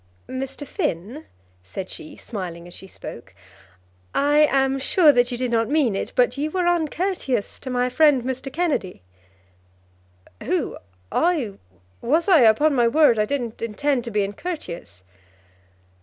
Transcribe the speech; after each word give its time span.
"Mr. 0.27 0.65
Finn," 0.65 1.25
said 1.63 1.87
she, 1.87 2.17
smiling 2.17 2.65
as 2.67 2.73
she 2.73 2.87
spoke, 2.87 3.35
"I 4.15 4.47
am 4.51 4.79
sure 4.79 5.11
that 5.11 5.31
you 5.31 5.37
did 5.37 5.51
not 5.51 5.69
mean 5.69 5.93
it, 5.95 6.11
but 6.15 6.39
you 6.39 6.49
were 6.49 6.65
uncourteous 6.67 7.59
to 7.59 7.69
my 7.69 7.87
friend 7.87 8.23
Mr. 8.23 8.51
Kennedy." 8.51 9.03
"Who? 10.41 10.79
I? 11.11 11.53
Was 12.01 12.27
I? 12.27 12.39
Upon 12.39 12.73
my 12.73 12.87
word, 12.87 13.19
I 13.19 13.25
didn't 13.25 13.61
intend 13.61 14.03
to 14.05 14.09
be 14.09 14.23
uncourteous." 14.23 15.03